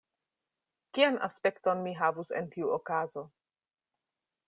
[0.99, 3.29] Kian aspekton mi havus en tiu okazo?